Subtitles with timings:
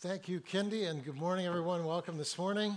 [0.00, 1.82] Thank you, Kendi, and good morning, everyone.
[1.86, 2.76] Welcome this morning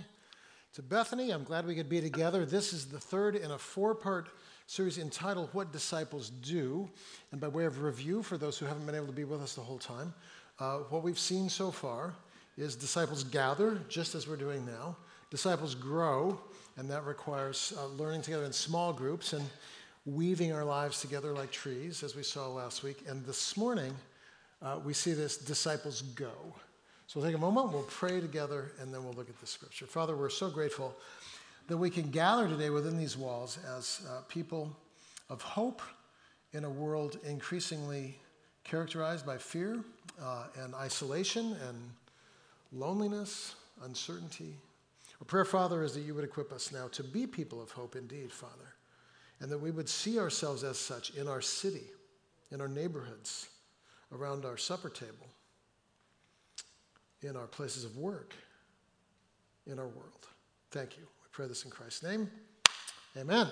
[0.72, 1.32] to Bethany.
[1.32, 2.46] I'm glad we could be together.
[2.46, 4.30] This is the third in a four part
[4.66, 6.88] series entitled What Disciples Do.
[7.30, 9.52] And by way of review, for those who haven't been able to be with us
[9.54, 10.14] the whole time,
[10.60, 12.14] uh, what we've seen so far
[12.56, 14.96] is disciples gather, just as we're doing now.
[15.30, 16.40] Disciples grow,
[16.78, 19.44] and that requires uh, learning together in small groups and
[20.06, 23.04] weaving our lives together like trees, as we saw last week.
[23.06, 23.94] And this morning,
[24.62, 26.32] uh, we see this disciples go.
[27.10, 29.84] So we'll take a moment, we'll pray together, and then we'll look at the scripture.
[29.84, 30.94] Father, we're so grateful
[31.66, 34.70] that we can gather today within these walls as uh, people
[35.28, 35.82] of hope
[36.52, 38.16] in a world increasingly
[38.62, 39.80] characterized by fear
[40.22, 41.76] uh, and isolation and
[42.70, 44.54] loneliness, uncertainty.
[45.20, 47.96] Our prayer, Father, is that you would equip us now to be people of hope
[47.96, 48.76] indeed, Father,
[49.40, 51.90] and that we would see ourselves as such in our city,
[52.52, 53.48] in our neighborhoods,
[54.12, 55.26] around our supper table
[57.22, 58.34] in our places of work,
[59.66, 60.28] in our world.
[60.70, 61.02] Thank you.
[61.02, 62.30] We pray this in Christ's name.
[63.16, 63.48] Amen.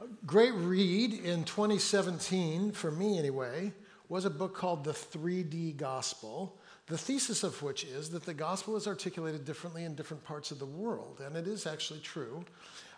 [0.00, 3.72] A great read in 2017, for me anyway,
[4.08, 8.76] was a book called The 3D Gospel, the thesis of which is that the gospel
[8.76, 12.44] is articulated differently in different parts of the world, and it is actually true.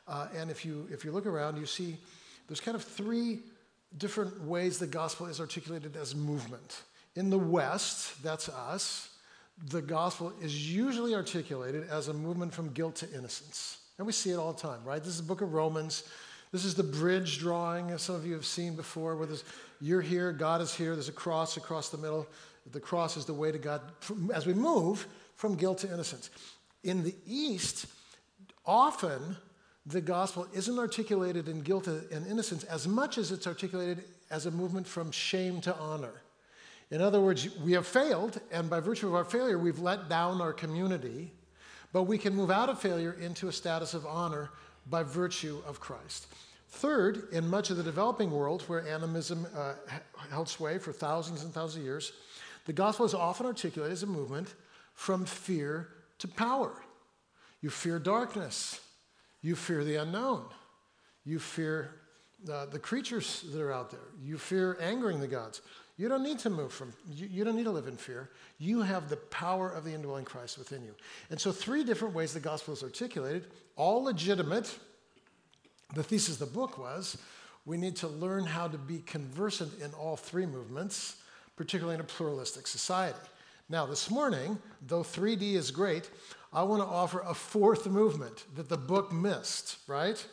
[0.09, 1.97] Uh, and if you, if you look around, you see
[2.48, 3.41] there's kind of three
[3.98, 6.83] different ways the gospel is articulated as movement.
[7.15, 9.11] In the West, that's us,
[9.69, 13.78] the gospel is usually articulated as a movement from guilt to innocence.
[13.98, 15.03] And we see it all the time, right?
[15.03, 16.05] This is the book of Romans.
[16.50, 19.45] This is the bridge drawing, as some of you have seen before, where there's,
[19.80, 22.27] you're here, God is here, there's a cross across the middle.
[22.70, 23.80] The cross is the way to God
[24.34, 26.30] as we move from guilt to innocence.
[26.84, 27.86] In the East,
[28.67, 29.36] often
[29.86, 34.50] the gospel isn't articulated in guilt and innocence as much as it's articulated as a
[34.50, 36.23] movement from shame to honor.
[36.93, 40.42] In other words, we have failed, and by virtue of our failure, we've let down
[40.42, 41.33] our community,
[41.91, 44.51] but we can move out of failure into a status of honor
[44.91, 46.27] by virtue of Christ.
[46.69, 49.73] Third, in much of the developing world where animism uh,
[50.31, 52.13] held sway for thousands and thousands of years,
[52.67, 54.55] the gospel is often articulated as a movement
[54.92, 55.89] from fear
[56.19, 56.73] to power.
[57.63, 58.83] You fear darkness,
[59.41, 60.45] you fear the unknown,
[61.25, 62.02] you fear
[62.52, 65.63] uh, the creatures that are out there, you fear angering the gods.
[66.02, 68.29] You don't need to move from, you, you, don't need to live in fear.
[68.58, 70.96] You have the power of the indwelling Christ within you.
[71.30, 73.46] And so, three different ways the gospel is articulated,
[73.77, 74.77] all legitimate.
[75.95, 77.18] The thesis of the book was
[77.67, 81.18] we need to learn how to be conversant in all three movements,
[81.55, 83.20] particularly in a pluralistic society.
[83.69, 86.11] Now, this morning, though 3D is great,
[86.52, 90.27] I want to offer a fourth movement that the book missed, right?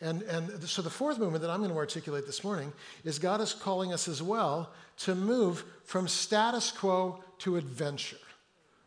[0.00, 2.72] And, and so the fourth movement that I'm going to articulate this morning
[3.04, 8.16] is God is calling us as well to move from status quo to adventure.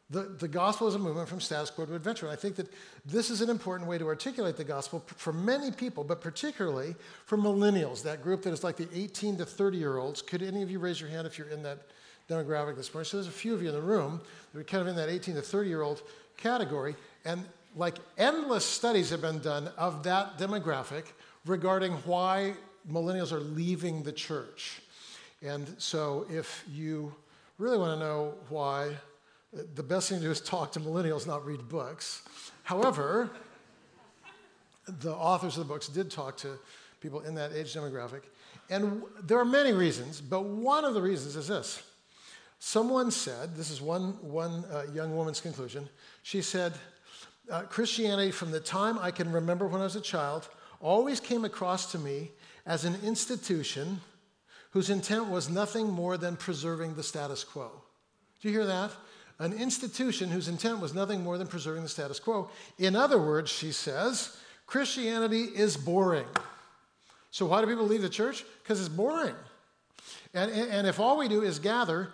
[0.10, 2.26] The, the gospel is a movement from status quo to adventure.
[2.26, 2.68] And I think that
[3.06, 7.38] this is an important way to articulate the gospel for many people, but particularly for
[7.38, 10.22] millennials, that group that is like the 18 to 30 year olds.
[10.22, 11.80] Could any of you raise your hand if you're in that
[12.30, 13.06] demographic this morning?
[13.06, 14.22] So there's a few of you in the room
[14.54, 16.02] that are kind of in that 18 to 30 year old
[16.38, 16.96] category.
[17.26, 17.46] And
[17.76, 21.06] like endless studies have been done of that demographic
[21.46, 22.54] regarding why
[22.90, 24.82] millennials are leaving the church.
[25.42, 27.14] And so, if you
[27.58, 28.92] really want to know why,
[29.76, 32.24] the best thing to do is talk to millennials, not read books.
[32.64, 33.30] However,
[34.88, 36.58] the authors of the books did talk to
[37.02, 38.22] people in that age demographic.
[38.70, 41.84] And there are many reasons, but one of the reasons is this.
[42.60, 45.90] Someone said, this is one, one uh, young woman's conclusion,
[46.24, 46.74] she said,
[47.50, 50.48] uh, Christianity, from the time I can remember when I was a child,
[50.80, 52.32] always came across to me
[52.66, 54.02] as an institution
[54.72, 57.70] whose intent was nothing more than preserving the status quo.
[58.42, 58.92] Do you hear that?
[59.40, 62.50] An institution whose intent was nothing more than preserving the status quo.
[62.78, 66.26] In other words, she says, Christianity is boring.
[67.32, 68.46] So, why do people leave the church?
[68.62, 69.36] Because it's boring.
[70.34, 72.12] And, and if all we do is gather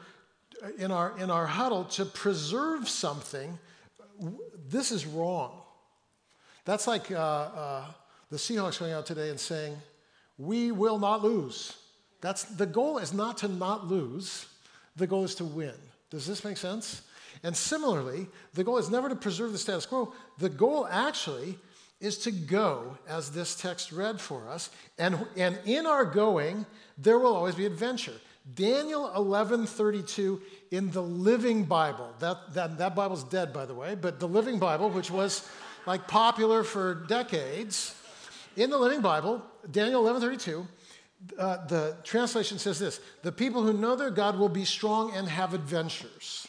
[0.78, 3.58] in our, in our huddle to preserve something,
[4.68, 5.62] this is wrong.
[6.66, 7.86] That's like uh, uh,
[8.30, 9.76] the Seahawks going out today and saying,
[10.38, 11.76] We will not lose.
[12.22, 14.46] That's, the goal is not to not lose,
[14.96, 15.74] the goal is to win.
[16.10, 17.04] Does this make sense?
[17.44, 20.14] And similarly, the goal is never to preserve the status quo.
[20.40, 21.58] The goal actually
[22.02, 26.66] is to go, as this text read for us, and, and in our going,
[26.98, 28.16] there will always be adventure.
[28.56, 32.14] Daniel 11:32 in the Living Bible.
[32.20, 35.48] That, that, that Bible's dead, by the way, but the Living Bible, which was
[35.86, 37.96] like popular for decades,
[38.56, 40.68] in the Living Bible, Daniel 11:32,
[41.38, 45.28] uh, the translation says this: "The people who know their God will be strong and
[45.28, 46.48] have adventures."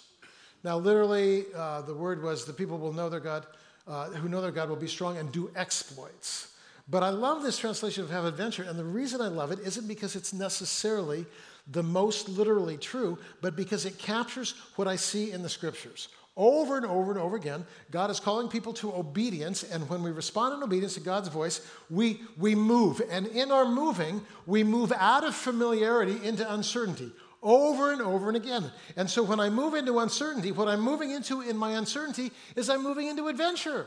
[0.62, 3.46] Now, literally, uh, the word was the people will know their God,
[3.86, 6.48] uh, who know their God will be strong and do exploits.
[6.88, 9.86] But I love this translation of have adventure, and the reason I love it isn't
[9.86, 11.26] because it's necessarily
[11.70, 16.08] the most literally true, but because it captures what I see in the scriptures.
[16.36, 20.10] Over and over and over again, God is calling people to obedience, and when we
[20.10, 23.02] respond in obedience to God's voice, we, we move.
[23.10, 27.12] And in our moving, we move out of familiarity into uncertainty
[27.42, 28.70] over and over and again.
[28.96, 32.68] And so when I move into uncertainty, what I'm moving into in my uncertainty is
[32.68, 33.86] I'm moving into adventure.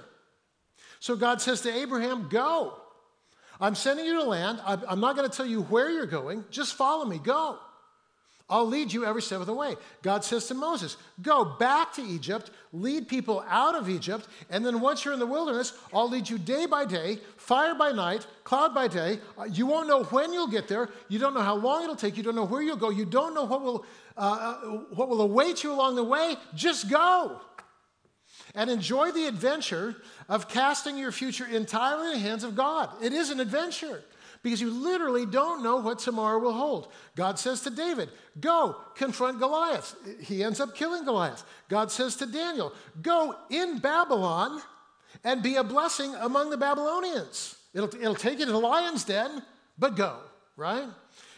[0.99, 2.79] So God says to Abraham, Go.
[3.59, 4.59] I'm sending you to land.
[4.65, 6.43] I'm not going to tell you where you're going.
[6.49, 7.19] Just follow me.
[7.19, 7.59] Go.
[8.49, 9.75] I'll lead you every step of the way.
[10.01, 14.81] God says to Moses, Go back to Egypt, lead people out of Egypt, and then
[14.81, 18.75] once you're in the wilderness, I'll lead you day by day, fire by night, cloud
[18.75, 19.19] by day.
[19.37, 20.89] Uh, you won't know when you'll get there.
[21.07, 22.17] You don't know how long it'll take.
[22.17, 22.89] You don't know where you'll go.
[22.89, 23.85] You don't know what will,
[24.17, 26.35] uh, uh what will await you along the way.
[26.53, 27.39] Just go
[28.55, 29.95] and enjoy the adventure
[30.27, 32.89] of casting your future entirely in the hands of God.
[33.01, 34.03] It is an adventure
[34.43, 36.91] because you literally don't know what tomorrow will hold.
[37.15, 38.09] God says to David,
[38.39, 39.95] Go, confront Goliath.
[40.21, 41.43] He ends up killing Goliath.
[41.69, 44.61] God says to Daniel, Go in Babylon
[45.23, 47.55] and be a blessing among the Babylonians.
[47.73, 49.41] It'll, it'll take you to the lion's den,
[49.79, 50.17] but go,
[50.57, 50.87] right?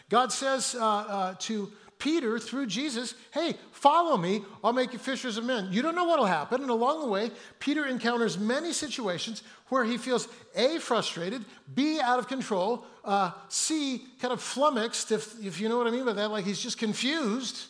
[0.08, 5.38] God says uh, uh, to Peter through Jesus, hey, follow me, I'll make you fishers
[5.38, 5.68] of men.
[5.70, 6.60] You don't know what'll happen.
[6.60, 11.44] And along the way, Peter encounters many situations where he feels A, frustrated,
[11.74, 15.90] B, out of control, uh, C, kind of flummoxed, if, if you know what I
[15.90, 17.66] mean by that, like he's just confused.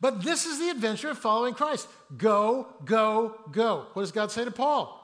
[0.00, 1.88] But this is the adventure of following Christ.
[2.16, 3.86] Go, go, go.
[3.92, 5.00] What does God say to Paul?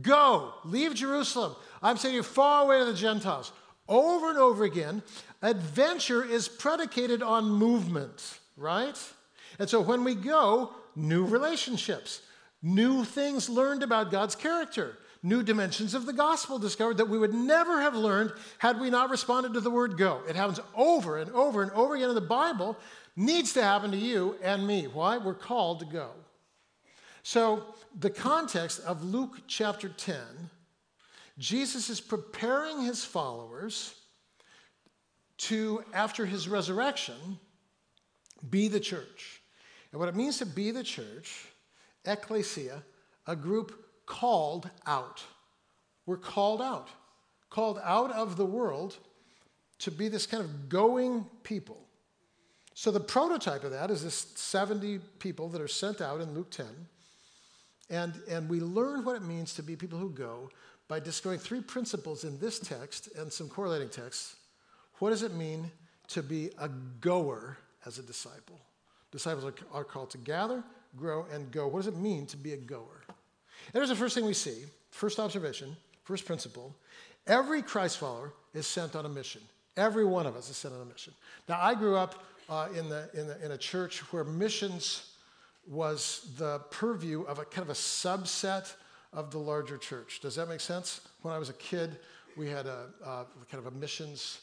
[0.00, 1.54] Go, leave Jerusalem.
[1.82, 3.52] I'm sending you far away to the Gentiles.
[3.88, 5.02] Over and over again,
[5.44, 8.98] adventure is predicated on movement, right?
[9.58, 12.22] And so when we go, new relationships,
[12.62, 17.34] new things learned about God's character, new dimensions of the gospel discovered that we would
[17.34, 20.22] never have learned had we not responded to the word go.
[20.26, 22.76] It happens over and over and over again in the Bible,
[23.14, 24.86] needs to happen to you and me.
[24.86, 25.18] Why?
[25.18, 26.10] We're called to go.
[27.22, 30.16] So, the context of Luke chapter 10
[31.36, 33.94] Jesus is preparing his followers
[35.48, 37.38] to, after his resurrection,
[38.48, 39.40] be the church.
[39.92, 41.46] And what it means to be the church,
[42.04, 42.82] ecclesia,
[43.26, 43.72] a group
[44.06, 45.22] called out.
[46.06, 46.88] We're called out,
[47.50, 48.98] called out of the world
[49.80, 51.78] to be this kind of going people.
[52.74, 56.50] So the prototype of that is this 70 people that are sent out in Luke
[56.50, 56.66] 10.
[57.90, 60.50] And, and we learn what it means to be people who go
[60.88, 64.36] by discovering three principles in this text and some correlating texts.
[64.98, 65.70] What does it mean
[66.08, 66.68] to be a
[67.00, 68.60] goer as a disciple?
[69.10, 70.62] Disciples are, called to gather,
[70.96, 71.68] grow, and go.
[71.68, 73.04] What does it mean to be a goer?
[73.08, 76.74] And here's the first thing we see first observation, first principle.
[77.26, 79.40] Every Christ follower is sent on a mission.
[79.76, 81.14] Every one of us is sent on a mission.
[81.48, 85.12] Now, I grew up uh, in, the, in, the, in a church where missions
[85.66, 88.74] was the purview of a kind of a subset
[89.12, 90.20] of the larger church.
[90.20, 91.00] Does that make sense?
[91.22, 91.96] When I was a kid,
[92.36, 94.40] we had a, a kind of a missions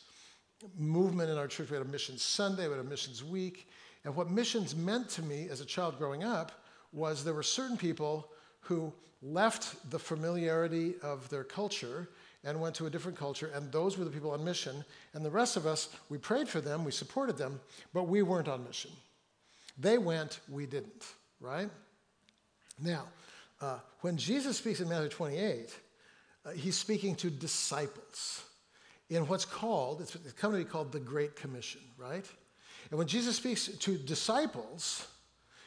[0.78, 1.70] movement in our church.
[1.70, 3.68] We had a missions Sunday, we had a missions week.
[4.04, 6.52] And what missions meant to me as a child growing up
[6.92, 8.30] was there were certain people
[8.62, 8.92] who
[9.22, 12.10] left the familiarity of their culture
[12.44, 14.84] and went to a different culture, and those were the people on mission.
[15.14, 17.60] And the rest of us, we prayed for them, we supported them,
[17.94, 18.92] but we weren't on mission.
[19.78, 21.06] They went, we didn't,
[21.40, 21.70] right?
[22.82, 23.06] Now,
[23.62, 25.76] uh, when Jesus speaks in Matthew 28,
[26.44, 28.44] uh, he's speaking to disciples
[29.12, 32.26] in what's called, it's come to be called the Great Commission, right?
[32.90, 35.06] And when Jesus speaks to disciples,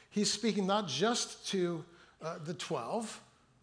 [0.09, 1.85] he's speaking not just to
[2.23, 3.21] uh, the 12,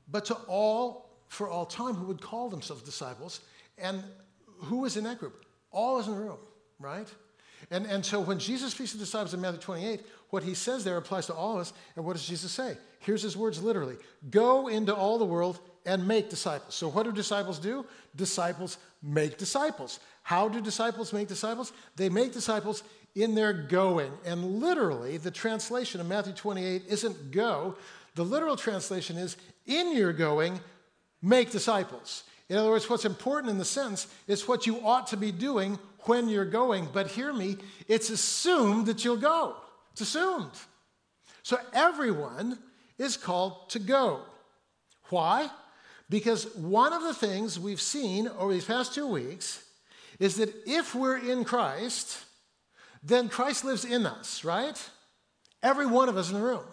[0.10, 3.40] but to all for all time who would call themselves disciples.
[3.78, 4.04] And
[4.64, 5.46] who was in that group?
[5.72, 6.38] All is in the room,
[6.78, 7.08] right?
[7.72, 10.98] And, and so when Jesus speaks to disciples in Matthew 28, what he says there
[10.98, 11.74] applies to all of us.
[11.96, 12.78] And what does Jesus say?
[13.00, 13.96] Here's his words literally
[14.30, 16.76] Go into all the world and make disciples.
[16.76, 17.86] So, what do disciples do?
[18.16, 20.00] Disciples make disciples.
[20.24, 21.74] How do disciples make disciples?
[21.96, 22.84] They make disciples
[23.16, 24.12] in their going.
[24.26, 27.76] And literally, the translation of Matthew 28 isn't go.
[28.16, 30.60] The literal translation is in your going,
[31.22, 32.24] make disciples.
[32.50, 35.80] In other words, what's important in the sense is what you ought to be doing
[36.02, 36.88] when you're going.
[36.92, 37.58] But hear me,
[37.88, 39.56] it's assumed that you'll go.
[39.94, 40.52] It's assumed.
[41.44, 42.60] So everyone
[42.98, 44.22] is called to go.
[45.10, 45.50] Why?
[46.12, 49.64] Because one of the things we've seen over these past two weeks
[50.20, 52.26] is that if we're in Christ,
[53.02, 54.78] then Christ lives in us, right?
[55.64, 56.66] Every one of us in the room.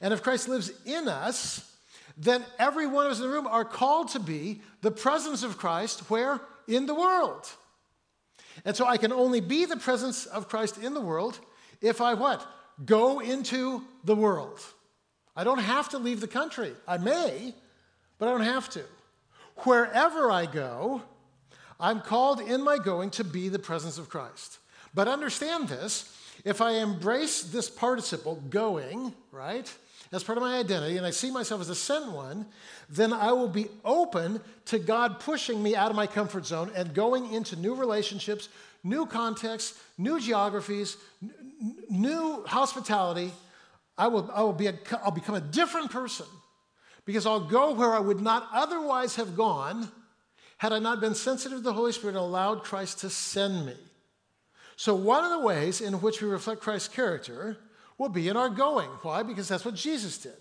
[0.00, 1.76] And if Christ lives in us,
[2.16, 5.58] then every one of us in the room are called to be the presence of
[5.58, 6.40] Christ where?
[6.66, 7.48] In the world.
[8.64, 11.38] And so I can only be the presence of Christ in the world
[11.80, 12.44] if I what?
[12.84, 14.58] Go into the world.
[15.36, 16.72] I don't have to leave the country.
[16.88, 17.54] I may,
[18.18, 18.84] but I don't have to.
[19.58, 21.02] Wherever I go,
[21.78, 24.58] I'm called in my going to be the presence of Christ.
[24.94, 26.12] But understand this
[26.44, 29.72] if I embrace this participle, going, right,
[30.12, 32.46] as part of my identity, and I see myself as a sent one,
[32.88, 36.94] then I will be open to God pushing me out of my comfort zone and
[36.94, 38.48] going into new relationships,
[38.84, 41.32] new contexts, new geographies, n-
[41.90, 43.32] new hospitality.
[43.98, 46.26] I will, I will be a, I'll become a different person
[47.06, 49.88] because I'll go where I would not otherwise have gone
[50.58, 53.76] had I not been sensitive to the Holy Spirit and allowed Christ to send me.
[54.76, 57.56] So, one of the ways in which we reflect Christ's character
[57.96, 58.88] will be in our going.
[59.02, 59.22] Why?
[59.22, 60.36] Because that's what Jesus did.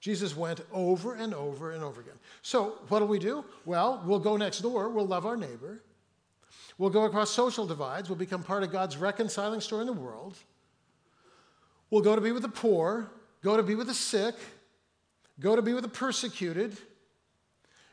[0.00, 2.18] Jesus went over and over and over again.
[2.42, 3.44] So, what do we do?
[3.64, 5.80] Well, we'll go next door, we'll love our neighbor,
[6.76, 10.36] we'll go across social divides, we'll become part of God's reconciling story in the world.
[11.90, 13.10] We'll go to be with the poor,
[13.42, 14.34] go to be with the sick,
[15.40, 16.76] go to be with the persecuted,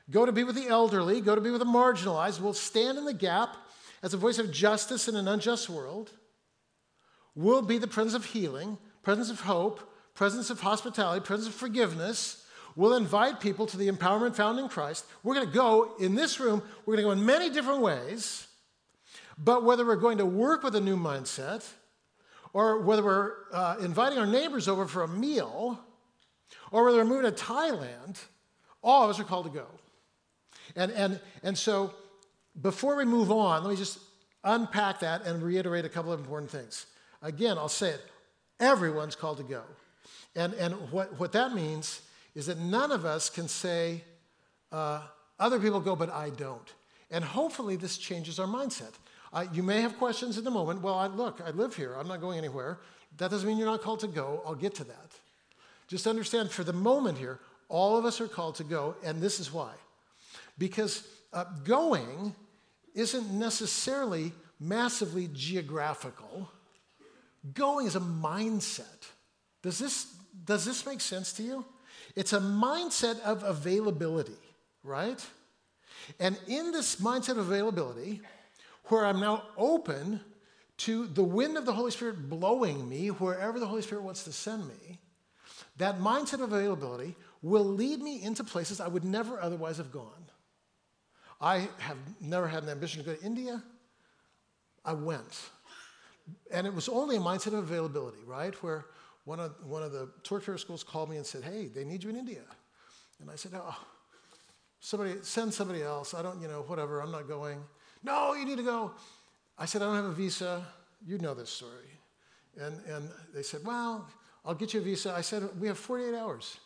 [0.09, 2.39] go to be with the elderly, go to be with the marginalized.
[2.39, 3.55] We'll stand in the gap
[4.01, 6.11] as a voice of justice in an unjust world.
[7.35, 9.79] We'll be the presence of healing, presence of hope,
[10.13, 12.45] presence of hospitality, presence of forgiveness.
[12.75, 15.05] We'll invite people to the empowerment found in Christ.
[15.23, 18.47] We're going to go in this room, we're going to go in many different ways.
[19.37, 21.65] But whether we're going to work with a new mindset,
[22.51, 25.79] or whether we're uh, inviting our neighbors over for a meal,
[26.71, 28.19] or whether we're moving to Thailand,
[28.83, 29.65] all of us are called to go.
[30.75, 31.93] And, and, and so,
[32.61, 33.99] before we move on, let me just
[34.43, 36.85] unpack that and reiterate a couple of important things.
[37.21, 38.01] Again, I'll say it
[38.59, 39.63] everyone's called to go.
[40.35, 42.01] And, and what, what that means
[42.35, 44.03] is that none of us can say,
[44.71, 45.01] uh,
[45.39, 46.73] other people go, but I don't.
[47.09, 48.91] And hopefully, this changes our mindset.
[49.33, 50.81] Uh, you may have questions in the moment.
[50.81, 52.79] Well, I, look, I live here, I'm not going anywhere.
[53.17, 54.43] That doesn't mean you're not called to go.
[54.45, 55.11] I'll get to that.
[55.89, 59.39] Just understand for the moment here, all of us are called to go, and this
[59.39, 59.73] is why.
[60.57, 61.03] Because
[61.33, 62.35] uh, going
[62.93, 66.49] isn't necessarily massively geographical,
[67.53, 69.07] going is a mindset.
[69.63, 70.13] Does this,
[70.45, 71.65] does this make sense to you?
[72.15, 74.31] It's a mindset of availability,
[74.83, 75.25] right?
[76.19, 78.21] And in this mindset of availability,
[78.85, 80.21] where I'm now open
[80.77, 84.31] to the wind of the Holy Spirit blowing me wherever the Holy Spirit wants to
[84.31, 84.99] send me,
[85.79, 90.25] that mindset of availability will lead me into places I would never otherwise have gone.
[91.41, 93.63] I have never had an ambition to go to India.
[94.83, 95.49] I went.
[96.51, 98.53] And it was only a mindset of availability, right?
[98.61, 98.85] Where
[99.23, 102.09] one of, one of the bearer schools called me and said, Hey, they need you
[102.09, 102.43] in India.
[103.21, 103.77] And I said, Oh,
[104.81, 106.13] somebody, send somebody else.
[106.13, 107.59] I don't, you know, whatever, I'm not going.
[108.03, 108.91] No, you need to go.
[109.57, 110.65] I said, I don't have a visa.
[111.05, 111.71] You know this story.
[112.59, 114.09] And, and they said, Well,
[114.45, 115.13] I'll get you a visa.
[115.15, 116.57] I said, We have 48 hours.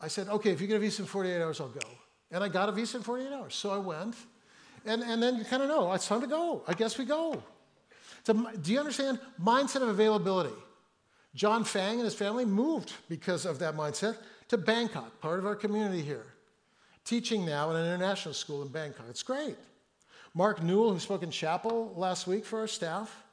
[0.00, 1.88] I said, Okay, if you get a visa in 48 hours, I'll go.
[2.30, 3.54] And I got a visa in 48 hours.
[3.54, 4.16] So I went.
[4.84, 6.62] And, and then you kind of know, oh, it's time to go.
[6.68, 7.42] I guess we go.
[8.24, 9.20] So, do you understand?
[9.40, 10.54] Mindset of availability.
[11.34, 14.16] John Fang and his family moved because of that mindset
[14.48, 16.24] to Bangkok, part of our community here.
[17.04, 19.06] Teaching now in an international school in Bangkok.
[19.10, 19.56] It's great.
[20.34, 23.24] Mark Newell, who spoke in chapel last week for our staff,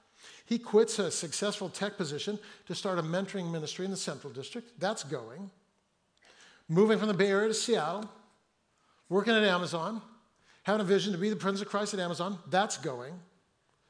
[0.46, 4.80] he quits a successful tech position to start a mentoring ministry in the Central District.
[4.80, 5.50] That's going.
[6.68, 8.10] Moving from the Bay Area to Seattle,
[9.10, 10.02] working at Amazon,
[10.64, 12.38] having a vision to be the Prince of Christ at Amazon.
[12.50, 13.14] That's going.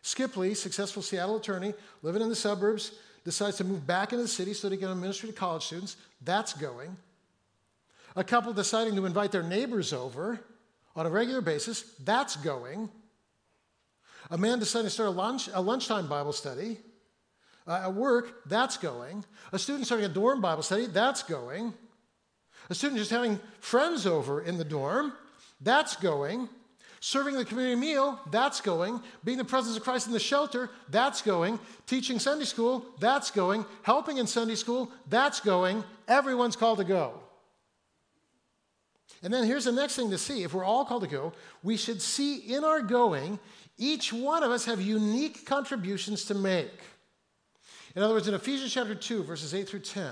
[0.01, 2.91] Skip Lee, successful Seattle attorney, living in the suburbs,
[3.23, 5.95] decides to move back into the city so that he can minister to college students.
[6.21, 6.97] That's going.
[8.15, 10.39] A couple deciding to invite their neighbors over
[10.95, 11.83] on a regular basis.
[12.03, 12.89] That's going.
[14.33, 16.79] A man deciding to start a, lunch, a lunchtime Bible study.
[17.67, 19.23] Uh, at work, that's going.
[19.51, 21.71] A student starting a dorm Bible study, that's going.
[22.71, 25.13] A student just having friends over in the dorm,
[25.61, 26.49] that's going.
[26.99, 28.99] Serving the community meal, that's going.
[29.23, 31.59] Being the presence of Christ in the shelter, that's going.
[31.85, 33.63] Teaching Sunday school, that's going.
[33.83, 35.83] Helping in Sunday school, that's going.
[36.07, 37.19] Everyone's called to go.
[39.23, 40.43] And then here's the next thing to see.
[40.43, 41.31] If we're all called to go,
[41.63, 43.39] we should see in our going,
[43.77, 46.79] each one of us have unique contributions to make.
[47.95, 50.11] In other words, in Ephesians chapter 2, verses 8 through 10,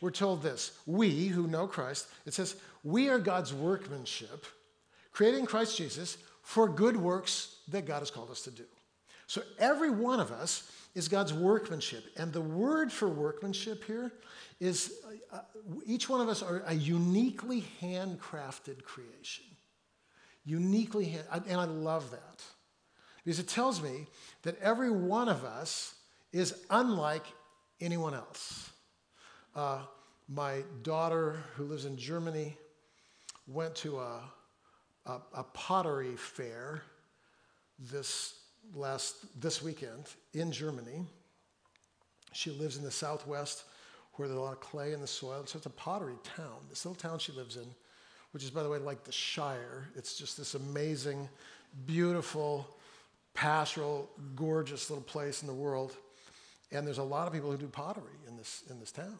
[0.00, 4.46] we're told this We who know Christ, it says, we are God's workmanship,
[5.12, 8.62] creating Christ Jesus for good works that God has called us to do.
[9.26, 12.04] So every one of us is God's workmanship.
[12.16, 14.12] And the word for workmanship here
[14.60, 14.92] is
[15.32, 15.40] uh,
[15.84, 19.44] each one of us are a uniquely handcrafted creation.
[20.44, 22.44] Uniquely, hand, and I love that.
[23.26, 24.06] Because it tells me
[24.42, 25.96] that every one of us
[26.32, 27.24] is unlike
[27.80, 28.70] anyone else.
[29.52, 29.80] Uh,
[30.28, 32.56] my daughter, who lives in Germany,
[33.48, 34.20] went to a,
[35.06, 36.82] a, a pottery fair
[37.90, 38.34] this
[38.72, 41.04] last this weekend in Germany.
[42.32, 43.64] She lives in the southwest
[44.12, 45.42] where there's a lot of clay in the soil.
[45.46, 46.64] So it's a pottery town.
[46.70, 47.66] This little town she lives in,
[48.30, 49.88] which is, by the way, like the Shire.
[49.96, 51.28] It's just this amazing,
[51.86, 52.75] beautiful,
[53.36, 55.94] pastoral, gorgeous little place in the world.
[56.72, 59.18] And there's a lot of people who do pottery in this, in this town.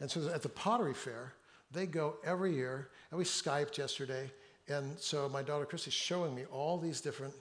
[0.00, 1.34] And so at the pottery fair,
[1.70, 4.30] they go every year, and we Skyped yesterday.
[4.68, 7.34] And so my daughter Christy's showing me all these different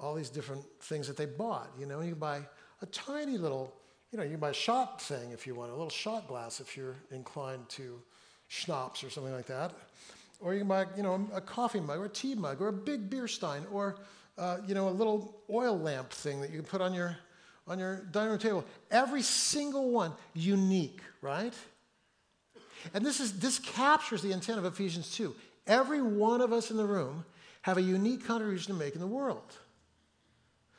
[0.00, 1.68] all these different things that they bought.
[1.78, 2.40] You know, you can buy
[2.80, 3.74] a tiny little,
[4.10, 6.74] you know, you buy a shot thing if you want, a little shot glass if
[6.74, 8.00] you're inclined to
[8.48, 9.72] schnapps or something like that.
[10.40, 12.72] Or you can buy, you know, a coffee mug or a tea mug or a
[12.72, 13.96] big beer stein or,
[14.40, 17.16] uh, you know, a little oil lamp thing that you can put on your,
[17.68, 18.64] on your dining room table.
[18.90, 21.52] Every single one unique, right?
[22.94, 25.34] And this, is, this captures the intent of Ephesians 2.
[25.66, 27.26] Every one of us in the room
[27.62, 29.52] have a unique contribution to make in the world.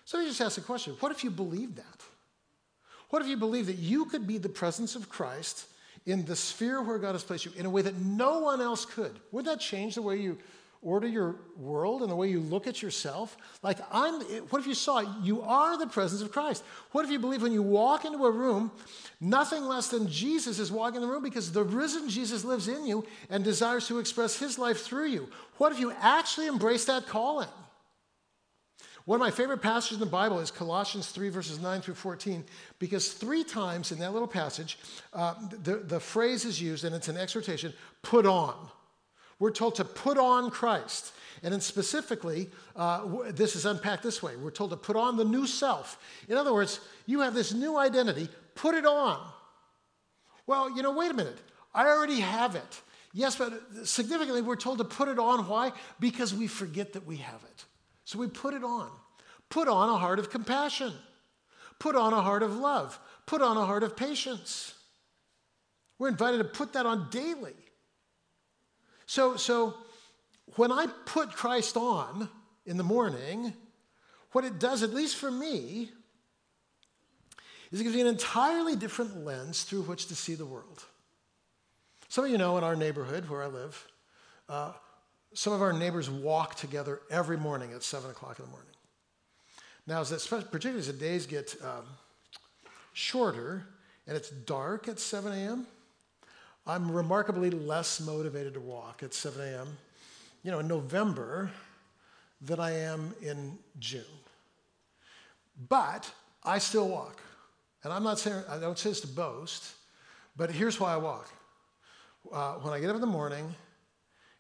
[0.06, 2.02] So you just ask the question what if you believed that?
[3.12, 5.68] What if you believed that you could be the presence of Christ
[6.08, 8.86] in the sphere where God has placed you in a way that no one else
[8.86, 9.20] could?
[9.32, 10.40] Would that change the way you
[10.82, 13.38] order your world and the way you look at yourself?
[13.62, 16.64] Like, I'm, what if you saw you are the presence of Christ?
[16.92, 18.72] What if you believe when you walk into a room,
[19.20, 22.86] nothing less than Jesus is walking in the room because the risen Jesus lives in
[22.86, 25.30] you and desires to express his life through you?
[25.58, 27.50] What if you actually embrace that calling?
[29.06, 32.44] One of my favorite passages in the Bible is Colossians 3, verses 9 through 14,
[32.78, 34.78] because three times in that little passage,
[35.14, 38.56] uh, the, the phrase is used, and it's an exhortation put on.
[39.42, 41.14] We're told to put on Christ.
[41.42, 45.26] And then specifically, uh, this is unpacked this way we're told to put on the
[45.26, 45.98] new self.
[46.30, 49.20] In other words, you have this new identity, put it on.
[50.46, 51.40] Well, you know, wait a minute.
[51.74, 52.82] I already have it.
[53.14, 53.52] Yes, but
[53.84, 55.48] significantly, we're told to put it on.
[55.48, 55.72] Why?
[56.00, 57.66] Because we forget that we have it.
[58.06, 58.92] So we put it on.
[59.50, 60.94] Put on a heart of compassion.
[61.80, 63.00] Put on a heart of love.
[63.26, 64.76] Put on a heart of patience.
[65.98, 67.56] We're invited to put that on daily.
[69.12, 69.74] So, so
[70.56, 72.30] when I put Christ on
[72.66, 73.54] in the morning,
[74.32, 75.90] what it does, at least for me,
[77.72, 80.86] is it gives me an entirely different lens through which to see the world.
[82.08, 83.86] Some of you know in our neighborhood where I live,
[84.48, 84.72] uh,
[85.34, 88.72] some of our neighbors walk together every morning at 7 o'clock in the morning.
[89.88, 91.84] Now, as particularly as the days get um,
[92.94, 93.66] shorter
[94.08, 95.68] and it's dark at 7 a.m.,
[96.66, 99.78] I'm remarkably less motivated to walk at 7 a.m.
[100.44, 101.52] You know, in November
[102.42, 104.04] than I am in June.
[105.70, 106.12] But
[106.44, 107.22] I still walk.
[107.84, 109.74] And I'm not saying, I don't say this to boast,
[110.36, 111.30] but here's why I walk.
[112.32, 113.54] Uh, when I get up in the morning,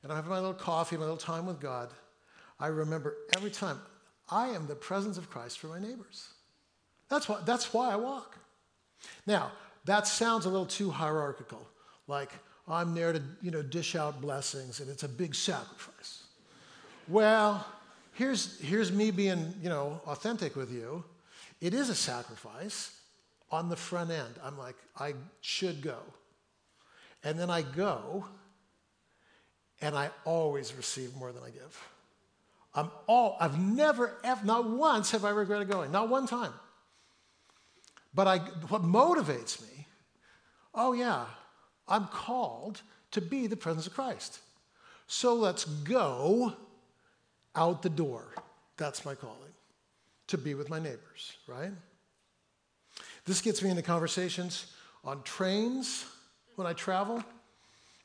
[0.03, 1.89] and I have my little coffee, my little time with God,
[2.59, 3.79] I remember every time
[4.29, 6.29] I am the presence of Christ for my neighbors.
[7.09, 8.37] That's why, that's why I walk.
[9.25, 9.51] Now,
[9.85, 11.67] that sounds a little too hierarchical,
[12.07, 12.31] like
[12.67, 16.23] I'm there to you know, dish out blessings and it's a big sacrifice.
[17.07, 17.65] Well,
[18.13, 21.03] here's, here's me being you know, authentic with you.
[21.59, 22.97] It is a sacrifice
[23.51, 24.35] on the front end.
[24.43, 25.97] I'm like, I should go.
[27.23, 28.25] And then I go,
[29.81, 31.87] and I always receive more than I give.
[32.73, 36.53] I'm all, I've never, ever, not once have I regretted going, not one time.
[38.13, 38.37] But I,
[38.69, 39.87] what motivates me,
[40.73, 41.25] oh yeah,
[41.91, 44.39] I'm called to be the presence of Christ.
[45.07, 46.53] So let's go
[47.55, 48.23] out the door.
[48.77, 49.53] That's my calling,
[50.27, 51.71] to be with my neighbors, right?
[53.25, 54.73] This gets me into conversations
[55.03, 56.05] on trains
[56.55, 57.23] when I travel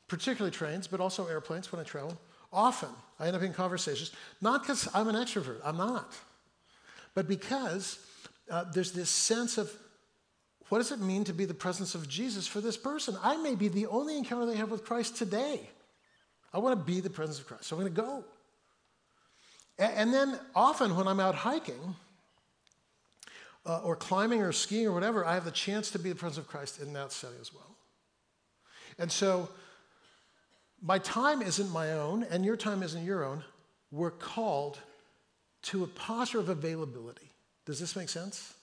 [0.07, 2.17] particularly trains, but also airplanes when I travel.
[2.51, 6.13] Often I end up in conversations, not because I'm an extrovert, I'm not,
[7.13, 7.99] but because
[8.49, 9.71] uh, there's this sense of
[10.69, 13.17] what does it mean to be the presence of Jesus for this person?
[13.23, 15.61] I may be the only encounter they have with Christ today.
[16.53, 18.23] I want to be the presence of Christ, so I'm going to go.
[19.79, 21.95] And then often when I'm out hiking,
[23.67, 26.37] uh, or climbing or skiing or whatever, I have the chance to be the presence
[26.37, 27.75] of Christ in that setting as well.
[28.97, 29.49] And so
[30.81, 33.43] my time isn't my own, and your time isn't your own.
[33.91, 34.79] We're called
[35.63, 37.29] to a posture of availability.
[37.65, 38.53] Does this make sense?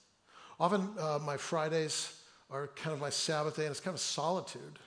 [0.59, 4.79] Often uh, my Fridays are kind of my Sabbath day, and it's kind of solitude.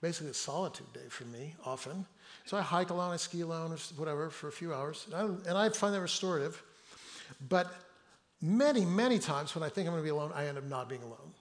[0.00, 2.04] Basically, a solitude day for me, often.
[2.44, 5.06] So I hike alone, I ski alone, or whatever, for a few hours.
[5.06, 6.62] And I, and I find that restorative.
[7.48, 7.72] But
[8.40, 10.88] many, many times when I think I'm going to be alone, I end up not
[10.88, 11.32] being alone.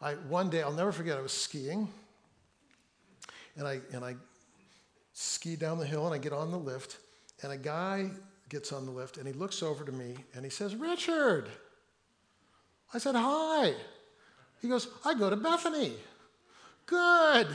[0.00, 1.88] I, one day, I'll never forget, I was skiing,
[3.56, 4.16] and I, and I
[5.12, 6.96] ski down the hill, and I get on the lift,
[7.42, 8.10] and a guy
[8.48, 11.48] gets on the lift, and he looks over to me, and he says, Richard.
[12.94, 13.74] I said, hi.
[14.62, 15.92] He goes, I go to Bethany.
[16.86, 17.46] Good.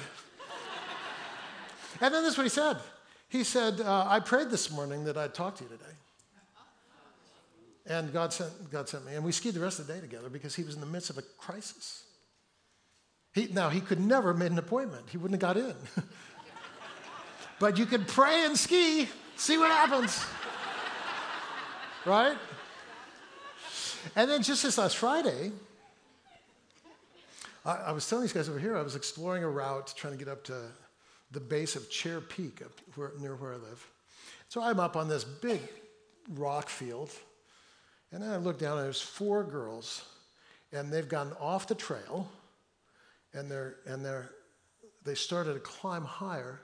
[2.02, 2.78] and then this is what he said.
[3.30, 5.86] He said, uh, I prayed this morning that I'd talk to you today.
[7.88, 9.16] And God sent, God sent me.
[9.16, 11.10] And we skied the rest of the day together because he was in the midst
[11.10, 12.04] of a crisis.
[13.34, 15.76] He, now, he could never have made an appointment, he wouldn't have got in.
[17.60, 20.24] but you could pray and ski, see what happens.
[22.06, 22.38] right?
[24.16, 25.52] And then just this last Friday,
[27.66, 30.20] I, I, was telling these guys over here, I was exploring a route trying to
[30.20, 30.64] get up to
[31.32, 33.88] the base of Chair Peak up where, near where I live.
[34.50, 35.62] So I'm up on this big
[36.34, 37.12] rock field,
[38.12, 40.04] and then I look down and there's four girls,
[40.74, 42.30] and they've gotten off the trail,
[43.34, 44.32] and they're and they're
[45.04, 46.60] they started to climb higher,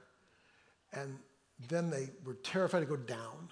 [0.93, 1.17] and
[1.69, 3.49] then they were terrified to go down.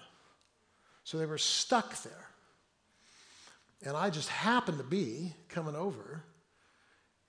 [1.04, 2.26] So they were stuck there.
[3.84, 6.22] And I just happened to be coming over,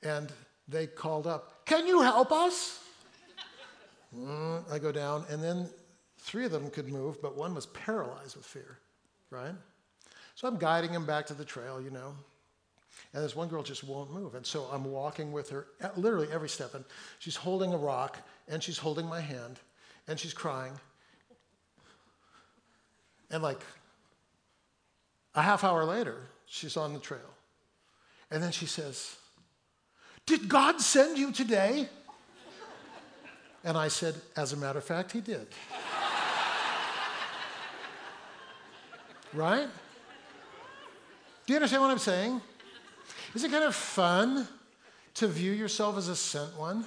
[0.01, 0.31] and
[0.67, 2.79] they called up, Can you help us?
[4.15, 5.69] mm, I go down, and then
[6.19, 8.79] three of them could move, but one was paralyzed with fear,
[9.29, 9.53] right?
[10.35, 12.13] So I'm guiding him back to the trail, you know.
[13.13, 14.35] And this one girl just won't move.
[14.35, 16.73] And so I'm walking with her literally every step.
[16.73, 16.83] And
[17.19, 19.59] she's holding a rock, and she's holding my hand,
[20.07, 20.73] and she's crying.
[23.31, 23.61] And like
[25.35, 27.29] a half hour later, she's on the trail.
[28.31, 29.15] And then she says,
[30.25, 31.87] Did God send you today?
[33.63, 35.47] And I said, As a matter of fact, he did.
[39.33, 39.67] right?
[41.45, 42.41] Do you understand what I'm saying?
[43.35, 44.47] Is it kind of fun
[45.15, 46.83] to view yourself as a sent one?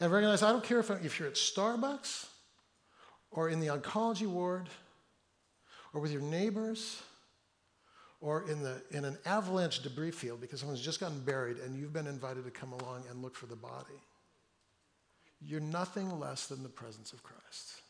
[0.00, 2.26] And recognize I don't care if, if you're at Starbucks
[3.30, 4.68] or in the oncology ward
[5.92, 7.02] or with your neighbors
[8.24, 11.92] or in, the, in an avalanche debris field because someone's just gotten buried and you've
[11.92, 14.00] been invited to come along and look for the body.
[15.42, 17.82] You're nothing less than the presence of Christ.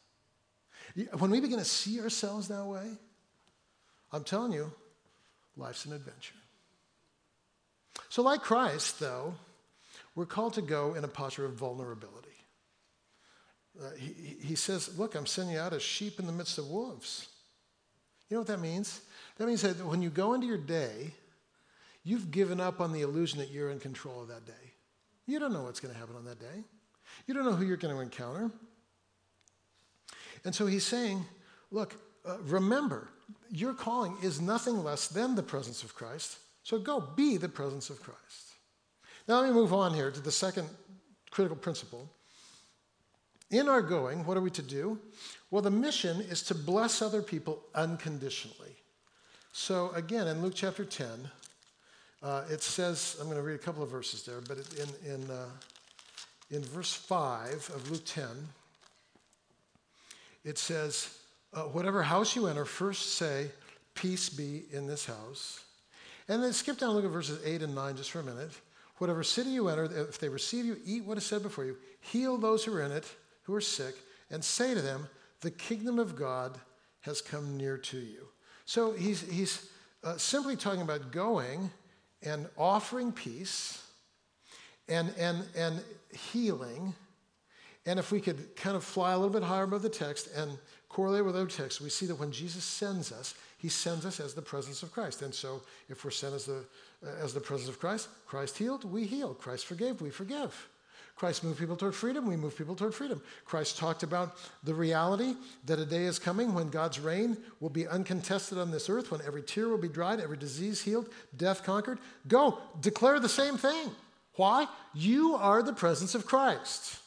[1.18, 2.84] When we begin to see ourselves that way,
[4.10, 4.72] I'm telling you,
[5.56, 6.34] life's an adventure.
[8.08, 9.34] So, like Christ, though,
[10.16, 12.28] we're called to go in a posture of vulnerability.
[13.80, 16.66] Uh, he, he says, Look, I'm sending you out as sheep in the midst of
[16.66, 17.28] wolves.
[18.28, 19.00] You know what that means?
[19.36, 21.12] That means that when you go into your day,
[22.04, 24.52] you've given up on the illusion that you're in control of that day.
[25.26, 26.64] You don't know what's going to happen on that day,
[27.26, 28.50] you don't know who you're going to encounter.
[30.44, 31.24] And so he's saying,
[31.70, 33.08] look, uh, remember,
[33.50, 36.38] your calling is nothing less than the presence of Christ.
[36.62, 38.52] So go be the presence of Christ.
[39.26, 40.68] Now let me move on here to the second
[41.30, 42.10] critical principle.
[43.50, 44.98] In our going, what are we to do?
[45.50, 48.76] Well, the mission is to bless other people unconditionally.
[49.56, 51.06] So, again, in Luke chapter 10,
[52.24, 55.30] uh, it says, I'm going to read a couple of verses there, but in, in,
[55.30, 55.46] uh,
[56.50, 58.26] in verse 5 of Luke 10,
[60.42, 61.16] it says,
[61.52, 63.46] uh, Whatever house you enter, first say,
[63.94, 65.62] Peace be in this house.
[66.26, 68.50] And then skip down look at verses 8 and 9 just for a minute.
[68.98, 72.38] Whatever city you enter, if they receive you, eat what is said before you, heal
[72.38, 73.06] those who are in it,
[73.44, 73.94] who are sick,
[74.32, 75.06] and say to them,
[75.42, 76.58] The kingdom of God
[77.02, 78.26] has come near to you.
[78.64, 79.68] So he's, he's
[80.02, 81.70] uh, simply talking about going
[82.22, 83.82] and offering peace
[84.88, 85.82] and, and, and
[86.32, 86.94] healing.
[87.86, 90.58] And if we could kind of fly a little bit higher above the text and
[90.88, 94.34] correlate with other texts, we see that when Jesus sends us, he sends us as
[94.34, 95.22] the presence of Christ.
[95.22, 96.64] And so if we're sent as the,
[97.04, 99.34] uh, as the presence of Christ, Christ healed, we heal.
[99.34, 100.68] Christ forgave, we forgive.
[101.16, 103.22] Christ moved people toward freedom, we move people toward freedom.
[103.44, 107.86] Christ talked about the reality that a day is coming when God's reign will be
[107.86, 111.98] uncontested on this earth, when every tear will be dried, every disease healed, death conquered.
[112.26, 113.90] Go, declare the same thing.
[114.34, 114.66] Why?
[114.92, 116.98] You are the presence of Christ.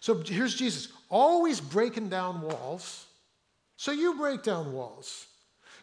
[0.00, 3.06] So here's Jesus, always breaking down walls.
[3.78, 5.26] So you break down walls.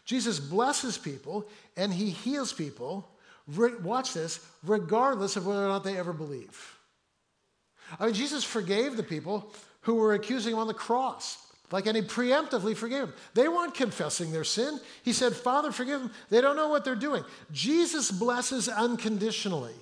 [0.05, 3.09] Jesus blesses people and he heals people,
[3.47, 6.77] watch this, regardless of whether or not they ever believe.
[7.99, 11.37] I mean, Jesus forgave the people who were accusing him on the cross.
[11.71, 13.13] Like, and he preemptively forgave them.
[13.33, 14.79] They weren't confessing their sin.
[15.03, 16.11] He said, Father, forgive them.
[16.29, 17.23] They don't know what they're doing.
[17.51, 19.73] Jesus blesses unconditionally.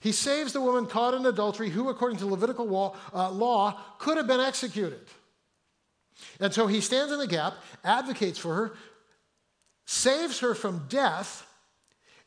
[0.00, 4.16] He saves the woman caught in adultery who, according to Levitical law, uh, law could
[4.16, 5.00] have been executed.
[6.40, 8.72] And so he stands in the gap, advocates for her,
[9.86, 11.46] saves her from death,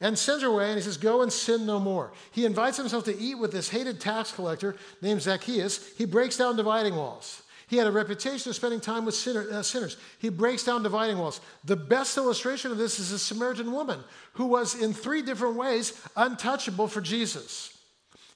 [0.03, 2.11] and sends her away, and he says, Go and sin no more.
[2.31, 5.93] He invites himself to eat with this hated tax collector named Zacchaeus.
[5.97, 7.41] He breaks down dividing walls.
[7.67, 9.95] He had a reputation of spending time with sinner, uh, sinners.
[10.19, 11.39] He breaks down dividing walls.
[11.63, 15.99] The best illustration of this is a Samaritan woman who was, in three different ways,
[16.17, 17.75] untouchable for Jesus.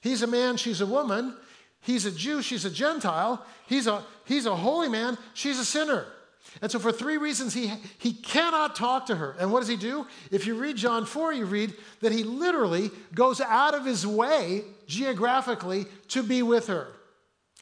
[0.00, 1.36] He's a man, she's a woman.
[1.82, 3.44] He's a Jew, she's a Gentile.
[3.66, 6.06] He's a, he's a holy man, she's a sinner.
[6.60, 9.36] And so, for three reasons, he, he cannot talk to her.
[9.38, 10.06] And what does he do?
[10.30, 14.62] If you read John 4, you read that he literally goes out of his way
[14.86, 16.88] geographically to be with her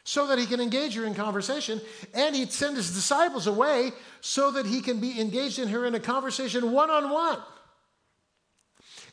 [0.04, 1.80] so that he can engage her in conversation.
[2.14, 5.94] And he'd send his disciples away so that he can be engaged in her in
[5.94, 7.38] a conversation one on one.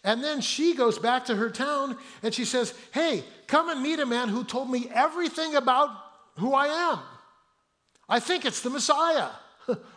[0.04, 4.00] And then she goes back to her town and she says, Hey, come and meet
[4.00, 5.90] a man who told me everything about
[6.38, 7.00] who I am.
[8.08, 9.30] I think it's the Messiah.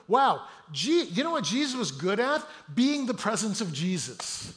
[0.08, 0.42] Wow.
[0.72, 2.44] You know what Jesus was good at?
[2.74, 4.54] Being the presence of Jesus.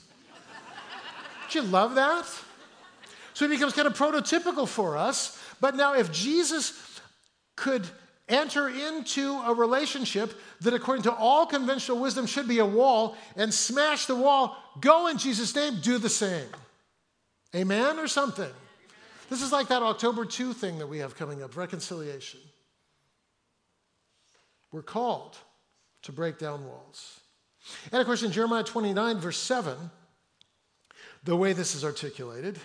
[1.41, 2.25] Don't you love that?
[3.33, 7.01] So he becomes kind of prototypical for us but now, if Jesus
[7.55, 7.87] could
[8.27, 13.53] enter into a relationship that, according to all conventional wisdom, should be a wall and
[13.53, 16.47] smash the wall, go in Jesus' name, do the same.
[17.55, 18.49] Amen or something?
[19.29, 22.39] This is like that October 2 thing that we have coming up reconciliation.
[24.71, 25.37] We're called
[26.03, 27.19] to break down walls.
[27.91, 29.75] And of course, in Jeremiah 29, verse 7,
[31.23, 32.57] the way this is articulated,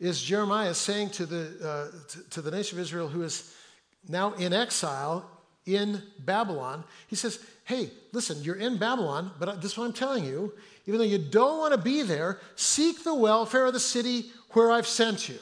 [0.00, 3.54] is Jeremiah saying to the, uh, to, to the nation of Israel who is
[4.08, 5.28] now in exile
[5.66, 10.24] in Babylon, he says, Hey, listen, you're in Babylon, but this is what I'm telling
[10.24, 10.54] you.
[10.86, 14.70] Even though you don't want to be there, seek the welfare of the city where
[14.70, 15.38] I've sent you.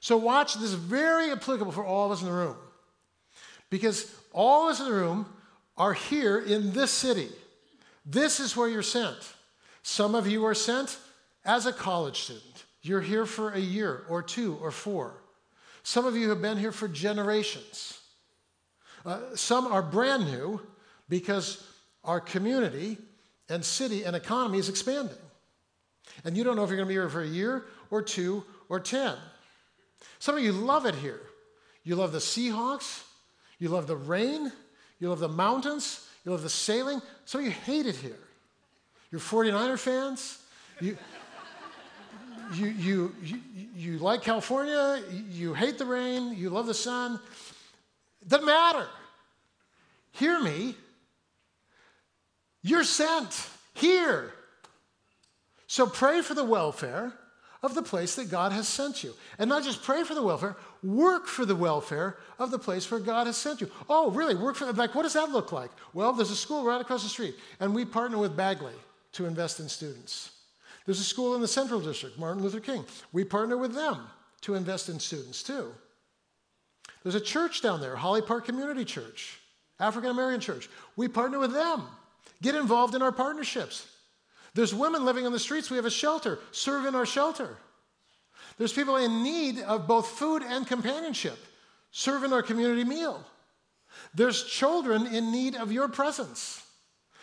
[0.00, 2.56] So, watch, this is very applicable for all of us in the room.
[3.72, 5.24] Because all of us in the room
[5.78, 7.30] are here in this city.
[8.04, 9.16] This is where you're sent.
[9.82, 10.98] Some of you are sent
[11.42, 12.64] as a college student.
[12.82, 15.14] You're here for a year or two or four.
[15.84, 17.98] Some of you have been here for generations.
[19.06, 20.60] Uh, some are brand new
[21.08, 21.66] because
[22.04, 22.98] our community
[23.48, 25.16] and city and economy is expanding.
[26.26, 28.44] And you don't know if you're going to be here for a year or two
[28.68, 29.16] or 10.
[30.18, 31.22] Some of you love it here.
[31.84, 33.04] You love the Seahawks,
[33.62, 34.50] you love the rain,
[34.98, 37.00] you love the mountains, you love the sailing.
[37.32, 38.18] Of you hate it here.
[39.12, 40.40] You're 49er fans.
[40.80, 40.98] You,
[42.54, 43.40] you, you, you,
[43.76, 47.20] you like California, you hate the rain, you love the sun.
[48.20, 48.88] It doesn't matter.
[50.10, 50.74] Hear me.
[52.62, 54.32] You're sent here.
[55.68, 57.12] So pray for the welfare
[57.62, 59.14] of the place that God has sent you.
[59.38, 63.00] And not just pray for the welfare, work for the welfare of the place where
[63.00, 63.70] God has sent you.
[63.88, 64.34] Oh, really?
[64.34, 65.70] Work for, like, what does that look like?
[65.94, 68.74] Well, there's a school right across the street, and we partner with Bagley
[69.12, 70.32] to invest in students.
[70.84, 72.84] There's a school in the Central District, Martin Luther King.
[73.12, 73.98] We partner with them
[74.40, 75.72] to invest in students too.
[77.04, 79.38] There's a church down there, Holly Park Community Church,
[79.78, 80.68] African American church.
[80.96, 81.84] We partner with them.
[82.40, 83.86] Get involved in our partnerships.
[84.54, 85.70] There's women living on the streets.
[85.70, 86.38] We have a shelter.
[86.50, 87.56] Serve in our shelter.
[88.58, 91.38] There's people in need of both food and companionship.
[91.90, 93.24] Serve in our community meal.
[94.14, 96.62] There's children in need of your presence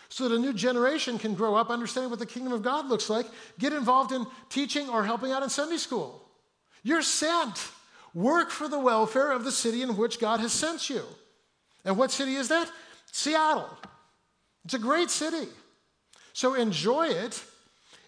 [0.08, 3.08] so that a new generation can grow up understanding what the kingdom of God looks
[3.08, 3.26] like,
[3.60, 6.28] get involved in teaching or helping out in Sunday school.
[6.82, 7.70] You're sent.
[8.12, 11.02] Work for the welfare of the city in which God has sent you.
[11.84, 12.68] And what city is that?
[13.12, 13.70] Seattle.
[14.64, 15.48] It's a great city.
[16.40, 17.44] So enjoy it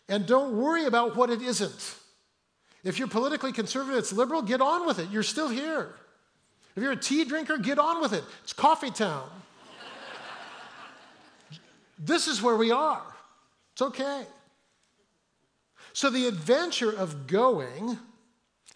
[0.08, 1.96] and don't worry about what it isn't.
[2.82, 5.10] If you're politically conservative, it's liberal, get on with it.
[5.10, 5.94] You're still here.
[6.74, 8.24] If you're a tea drinker, get on with it.
[8.42, 9.28] It's coffee town.
[11.98, 13.02] This is where we are.
[13.74, 14.24] It's okay.
[15.92, 17.98] So the adventure of going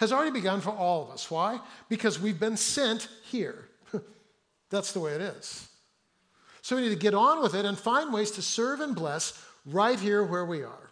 [0.00, 1.30] has already begun for all of us.
[1.30, 1.60] Why?
[1.88, 3.70] Because we've been sent here.
[4.68, 5.66] That's the way it is.
[6.60, 9.45] So we need to get on with it and find ways to serve and bless
[9.66, 10.90] right here where we are.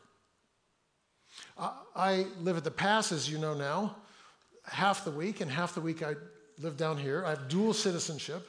[1.97, 3.97] I live at the Pass, as you know now,
[4.67, 6.15] half the week, and half the week I
[6.61, 7.25] live down here.
[7.25, 8.49] I have dual citizenship,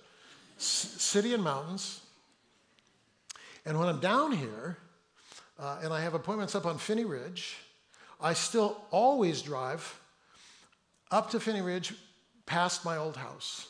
[0.57, 2.01] city and mountains.
[3.65, 4.77] And when I'm down here
[5.59, 7.57] uh, and I have appointments up on Phinney Ridge,
[8.19, 9.99] I still always drive
[11.11, 11.93] up to Phinney Ridge
[12.45, 13.67] past my old house.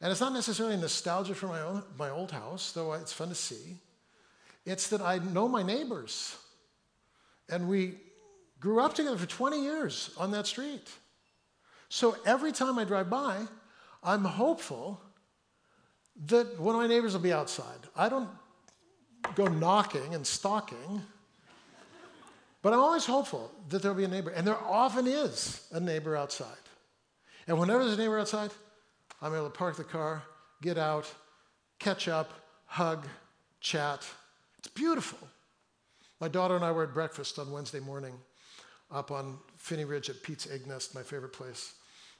[0.00, 3.34] And it's not necessarily nostalgia for my, own, my old house, though it's fun to
[3.34, 3.76] see.
[4.70, 6.36] It's that I know my neighbors.
[7.48, 7.94] And we
[8.60, 10.88] grew up together for 20 years on that street.
[11.88, 13.36] So every time I drive by,
[14.04, 15.00] I'm hopeful
[16.26, 17.80] that one of my neighbors will be outside.
[17.96, 18.28] I don't
[19.34, 21.02] go knocking and stalking,
[22.62, 24.30] but I'm always hopeful that there'll be a neighbor.
[24.30, 26.46] And there often is a neighbor outside.
[27.48, 28.52] And whenever there's a neighbor outside,
[29.20, 30.22] I'm able to park the car,
[30.62, 31.12] get out,
[31.80, 32.32] catch up,
[32.66, 33.08] hug,
[33.60, 34.06] chat.
[34.60, 35.26] It's beautiful.
[36.20, 38.12] My daughter and I were at breakfast on Wednesday morning
[38.90, 41.76] up on Phinney Ridge at Pete's Egg Nest, my favorite place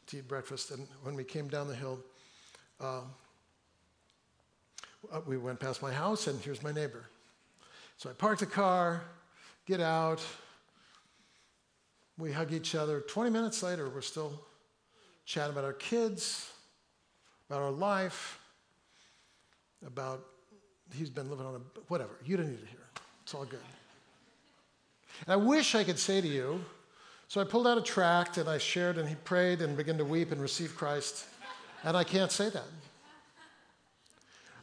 [0.07, 0.70] to eat breakfast.
[0.70, 1.98] And when we came down the hill,
[2.81, 3.11] um,
[5.26, 7.11] we went past my house, and here's my neighbor.
[7.98, 9.03] So I park the car,
[9.66, 10.22] get out,
[12.16, 13.03] we hug each other.
[13.03, 14.33] 20 minutes later, we're still
[15.26, 16.50] chatting about our kids,
[17.50, 18.40] about our life,
[19.87, 20.24] about
[20.94, 22.12] he's been living on a whatever.
[22.24, 22.81] You don't need to hear.
[23.22, 23.61] It's all good.
[25.26, 26.61] And I wish I could say to you,
[27.29, 30.05] so I pulled out a tract and I shared, and he prayed and began to
[30.05, 31.26] weep and receive Christ.
[31.85, 32.64] And I can't say that.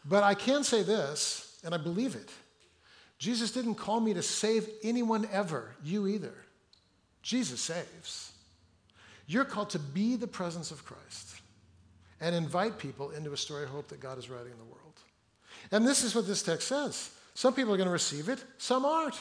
[0.03, 2.29] But I can say this, and I believe it.
[3.19, 6.33] Jesus didn't call me to save anyone ever, you either.
[7.21, 8.31] Jesus saves.
[9.27, 11.41] You're called to be the presence of Christ
[12.21, 14.86] and invite people into a story of hope that God is writing in the world.
[15.71, 17.11] And this is what this text says.
[17.33, 19.19] Some people are going to receive it, some aren't.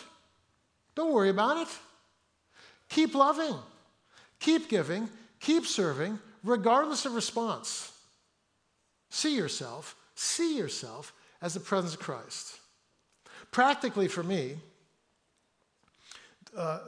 [0.95, 1.69] Don't worry about it.
[2.89, 3.55] Keep loving,
[4.41, 5.09] keep giving,
[5.41, 7.93] keep serving, regardless of response.
[9.11, 12.59] See yourself see yourself as the presence of Christ.
[13.53, 14.57] Practically for me,
[16.57, 16.81] uh,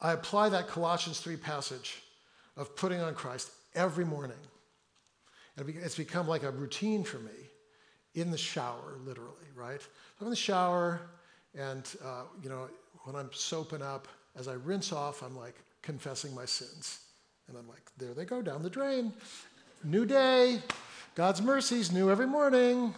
[0.00, 2.02] I apply that Colossians 3 passage
[2.56, 4.36] of putting on Christ every morning.
[5.56, 7.32] And it's become like a routine for me
[8.14, 9.80] in the shower, literally, right?
[10.20, 11.00] I'm in the shower,
[11.56, 12.68] and, uh, you know,
[13.04, 17.00] when I'm soaping up, as I rinse off, I'm like confessing my sins.
[17.48, 19.12] And I'm like, there they go down the drain.
[19.82, 20.60] New day,
[21.14, 22.94] God's mercies new every morning.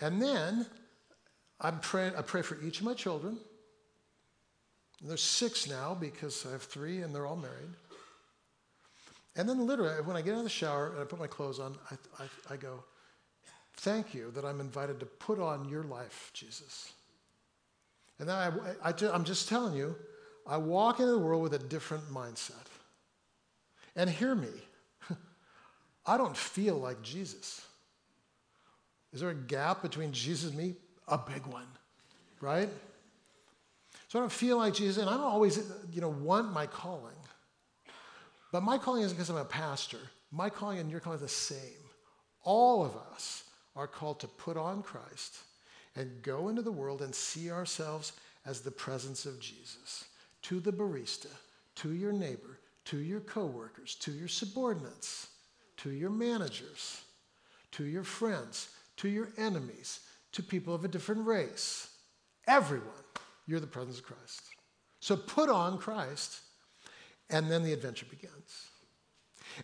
[0.00, 0.66] And then
[1.60, 3.38] I'm pray, I pray for each of my children.
[5.00, 7.70] And there's six now because I have three and they're all married.
[9.36, 11.58] And then literally, when I get out of the shower and I put my clothes
[11.58, 12.82] on, I, I, I go,
[13.76, 16.92] Thank you that I'm invited to put on your life, Jesus.
[18.18, 19.96] And then I, I, I'm just telling you,
[20.46, 22.66] I walk into the world with a different mindset.
[23.96, 24.48] And hear me,
[26.06, 27.66] I don't feel like Jesus.
[29.12, 30.74] Is there a gap between Jesus and me?
[31.08, 31.66] A big one,
[32.40, 32.68] right?
[34.08, 35.60] So I don't feel like Jesus, and I don't always,
[35.92, 37.14] you know, want my calling.
[38.52, 39.98] But my calling isn't because I'm a pastor.
[40.30, 41.58] My calling and your calling are the same.
[42.42, 43.43] All of us
[43.76, 45.38] are called to put on Christ
[45.96, 48.12] and go into the world and see ourselves
[48.46, 50.04] as the presence of Jesus
[50.42, 51.30] to the barista,
[51.76, 55.28] to your neighbor, to your coworkers, to your subordinates
[55.78, 57.02] to your managers,
[57.72, 60.00] to your friends, to your enemies,
[60.32, 61.88] to people of a different race.
[62.46, 62.88] Everyone,
[63.46, 64.42] you're the presence of Christ.
[65.00, 66.40] So put on Christ,
[67.30, 68.68] and then the adventure begins.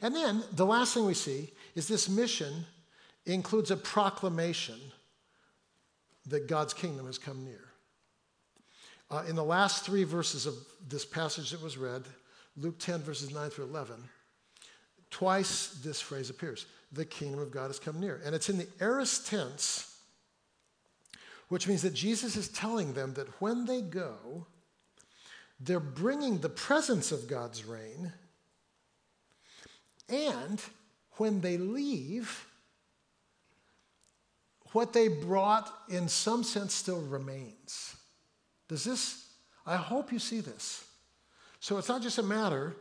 [0.02, 2.66] And then the last thing we see is this mission
[3.34, 4.78] includes a proclamation
[6.26, 7.64] that God's kingdom has come near.
[9.10, 10.54] Uh, in the last three verses of
[10.88, 12.04] this passage that was read,
[12.56, 13.96] Luke 10, verses 9 through 11,
[15.10, 18.20] Twice this phrase appears the kingdom of God has come near.
[18.24, 19.98] And it's in the aorist tense,
[21.48, 24.46] which means that Jesus is telling them that when they go,
[25.58, 28.12] they're bringing the presence of God's reign.
[30.08, 30.60] And
[31.12, 32.46] when they leave,
[34.72, 37.96] what they brought in some sense still remains.
[38.68, 39.26] Does this?
[39.66, 40.84] I hope you see this.
[41.60, 42.74] So it's not just a matter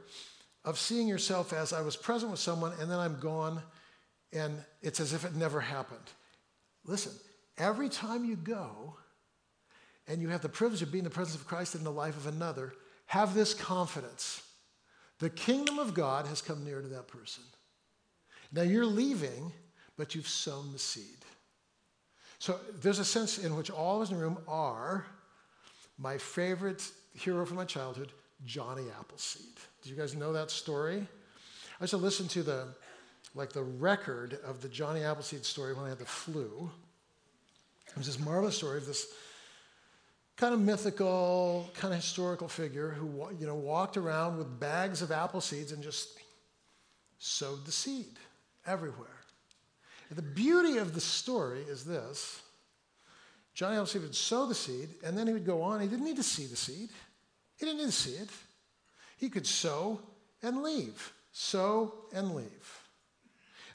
[0.64, 3.62] of seeing yourself as I was present with someone and then I'm gone
[4.32, 6.00] and it's as if it never happened.
[6.86, 7.12] Listen,
[7.58, 8.96] every time you go
[10.08, 12.28] and you have the privilege of being the presence of Christ in the life of
[12.28, 12.74] another,
[13.08, 14.44] have this confidence.
[15.20, 17.44] The kingdom of God has come near to that person.
[18.52, 19.52] Now you're leaving,
[19.98, 21.18] but you've sown the seed.
[22.40, 25.06] So there's a sense in which all of us in the room are
[25.98, 28.14] my favorite hero from my childhood,
[28.46, 29.58] Johnny Appleseed.
[29.84, 31.06] Do you guys know that story?
[31.80, 32.68] I used to listen to the
[33.36, 36.70] like the record of the Johnny Appleseed story when I had the flu.
[37.88, 39.08] It was this marvelous story of this
[40.36, 45.12] kind of mythical, kind of historical figure who you know walked around with bags of
[45.12, 46.18] apple seeds and just
[47.18, 48.18] sowed the seed
[48.66, 49.18] everywhere.
[50.12, 52.41] The beauty of the story is this
[53.53, 55.82] Johnny Appleseed would sow the seed, and then he would go on.
[55.82, 56.89] He didn't need to see the seed,
[57.57, 58.30] he didn't need to see it.
[59.18, 59.99] He could sow
[60.41, 62.82] and leave, sow and leave.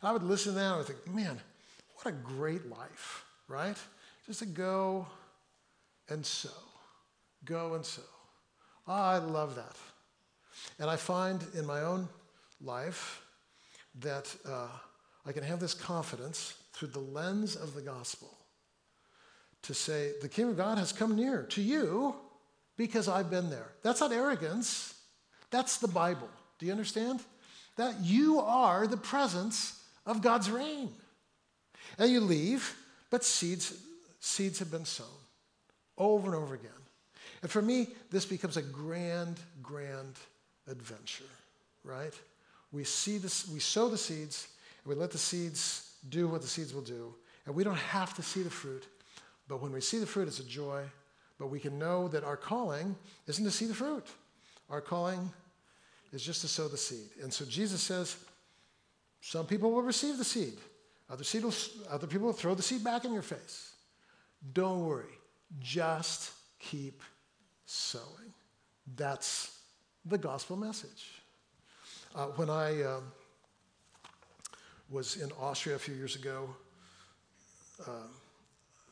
[0.00, 1.38] And I would listen to that and I would think, man,
[1.96, 3.76] what a great life, right?
[4.26, 5.06] Just to go
[6.08, 6.48] and sow,
[7.44, 8.02] go and sow.
[8.88, 9.76] Oh, I love that.
[10.78, 12.08] And I find in my own
[12.62, 13.22] life
[14.00, 14.68] that uh,
[15.26, 18.36] I can have this confidence through the lens of the gospel
[19.62, 22.14] to say, the kingdom of God has come near to you
[22.76, 23.72] because I've been there.
[23.82, 24.94] That's not arrogance,
[25.50, 26.28] that's the Bible.
[26.58, 27.20] Do you understand?
[27.76, 30.90] That you are the presence of God's reign.
[31.98, 32.76] And you leave,
[33.10, 33.74] but seeds,
[34.20, 35.06] seeds have been sown
[35.96, 36.70] over and over again.
[37.42, 40.14] And for me, this becomes a grand, grand
[40.68, 41.24] adventure,
[41.84, 42.14] right?
[42.72, 44.48] We see this, we sow the seeds,
[44.84, 47.14] and we let the seeds do what the seeds will do.
[47.46, 48.86] And we don't have to see the fruit,
[49.48, 50.82] but when we see the fruit, it's a joy.
[51.38, 52.94] But we can know that our calling
[53.26, 54.06] isn't to see the fruit.
[54.70, 55.30] Our calling
[56.12, 57.08] is just to sow the seed.
[57.22, 58.16] And so Jesus says,
[59.20, 60.54] some people will receive the seed.
[61.10, 61.54] Other, seed will,
[61.90, 63.72] other people will throw the seed back in your face.
[64.52, 65.18] Don't worry.
[65.60, 67.02] Just keep
[67.66, 68.32] sowing.
[68.96, 69.58] That's
[70.04, 71.10] the gospel message.
[72.14, 73.12] Uh, when I um,
[74.90, 76.48] was in Austria a few years ago,
[77.86, 78.08] uh,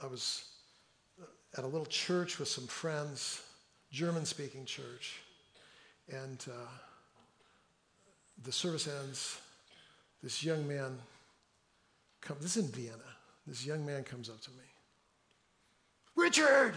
[0.02, 0.44] I was
[1.56, 3.42] at a little church with some friends,
[3.90, 5.20] German speaking church,
[6.08, 6.68] and uh,
[8.42, 9.40] the service ends.
[10.22, 10.98] This young man
[12.20, 12.98] comes, this is in Vienna.
[13.46, 14.64] This young man comes up to me.
[16.14, 16.74] Richard!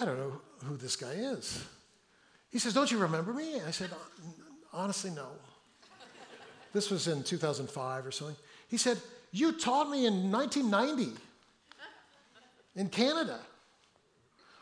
[0.00, 1.64] I don't know who this guy is.
[2.50, 3.60] He says, Don't you remember me?
[3.60, 3.90] I said,
[4.72, 5.28] Honestly, no.
[6.76, 8.36] This was in 2005 or something.
[8.68, 8.98] He said,
[9.32, 11.18] You taught me in 1990
[12.74, 13.40] in Canada.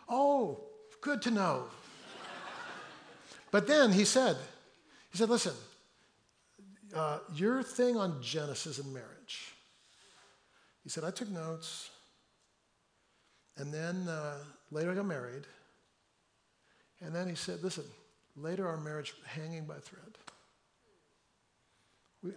[0.09, 0.61] Oh,
[1.01, 1.65] good to know.
[3.51, 4.37] but then he said,
[5.11, 5.55] he said, listen,
[6.95, 9.53] uh, your thing on Genesis and marriage.
[10.85, 11.91] He said, I took notes,
[13.57, 14.37] and then uh,
[14.71, 15.49] later I got married.
[17.01, 17.83] And then he said, listen,
[18.37, 20.17] later our marriage hanging by thread.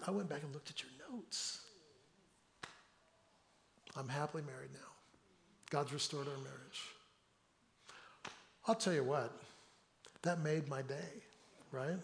[0.05, 1.61] I went back and looked at your notes.
[3.95, 4.79] I'm happily married now.
[5.69, 6.81] God's restored our marriage.
[8.67, 9.31] I'll tell you what,
[10.23, 11.23] that made my day,
[11.71, 11.97] right?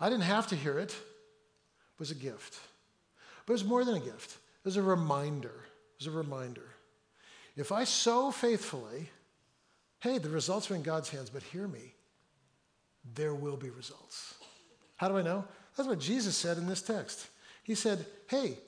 [0.00, 0.90] I didn't have to hear it.
[0.90, 2.58] It was a gift.
[3.46, 4.32] But it was more than a gift.
[4.32, 5.48] It was a reminder.
[5.98, 6.68] It was a reminder.
[7.56, 9.10] If I sow faithfully,
[10.00, 11.94] hey, the results are in God's hands, but hear me,
[13.14, 14.34] there will be results.
[14.96, 15.44] How do I know?
[15.76, 17.26] That's what Jesus said in this text.
[17.62, 18.58] He said, hey,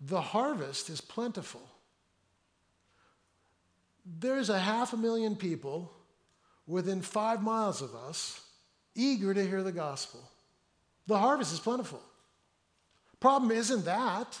[0.00, 1.62] the harvest is plentiful
[4.20, 5.92] there's a half a million people
[6.66, 8.40] within five miles of us
[8.94, 10.20] eager to hear the gospel.
[11.06, 12.00] The harvest is plentiful.
[13.20, 14.38] Problem isn't that.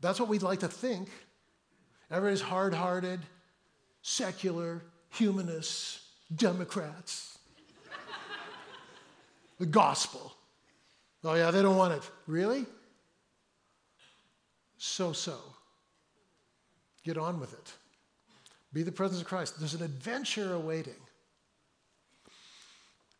[0.00, 1.08] That's what we'd like to think.
[2.10, 3.20] Everybody's hard hearted,
[4.02, 7.38] secular, humanists, Democrats.
[9.58, 10.32] the gospel.
[11.22, 12.10] Oh, yeah, they don't want it.
[12.26, 12.66] Really?
[14.78, 15.36] So so.
[17.04, 17.72] Get on with it.
[18.72, 19.58] Be the presence of Christ.
[19.58, 20.94] There's an adventure awaiting.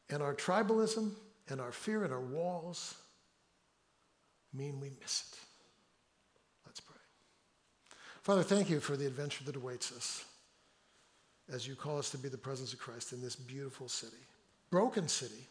[0.09, 1.13] And our tribalism
[1.49, 2.95] and our fear and our walls
[4.53, 5.39] mean we miss it.
[6.67, 6.97] Let's pray.
[8.23, 10.25] Father, thank you for the adventure that awaits us
[11.53, 14.23] as you call us to be the presence of Christ in this beautiful city,
[14.71, 15.49] broken city,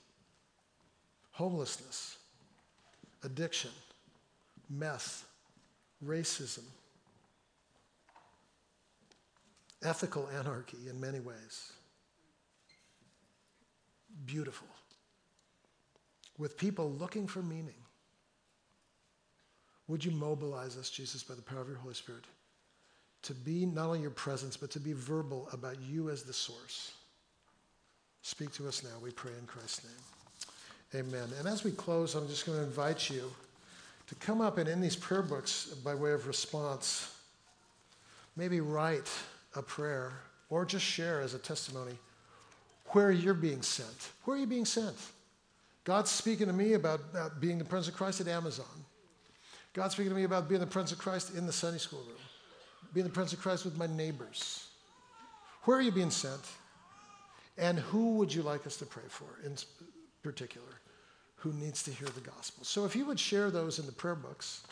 [1.32, 2.18] homelessness,
[3.24, 3.72] addiction,
[4.70, 5.26] meth,
[6.05, 6.63] racism,
[9.84, 11.74] ethical anarchy in many ways.
[14.26, 14.67] Beautiful.
[16.38, 17.74] With people looking for meaning.
[19.88, 22.26] Would you mobilize us, Jesus, by the power of your Holy Spirit,
[23.24, 26.93] to be not only your presence, but to be verbal about you as the source?
[28.22, 30.18] Speak to us now, we pray in Christ's name.
[30.96, 31.30] Amen.
[31.38, 33.32] And as we close, I'm just going to invite you
[34.08, 37.16] to come up and in these prayer books, by way of response,
[38.36, 39.10] maybe write
[39.56, 40.14] a prayer
[40.50, 41.94] or just share as a testimony
[42.88, 44.10] where you're being sent.
[44.26, 44.96] Where are you being sent?
[45.84, 48.66] God's speaking to me about, about being the Prince of Christ at Amazon.
[49.74, 52.18] God's speaking to me about being the Prince of Christ in the Sunday school room,
[52.94, 54.68] being the Prince of Christ with my neighbors.
[55.64, 56.42] Where are you being sent?
[57.60, 59.56] And who would you like us to pray for in
[60.24, 60.80] particular?
[61.39, 62.63] who needs to hear the gospel.
[62.65, 64.63] So if you would share those in the prayer books,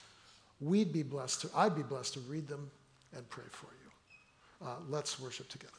[0.59, 2.69] we'd be blessed to, I'd be blessed to read them
[3.15, 4.67] and pray for you.
[4.67, 5.73] Uh, let's worship together.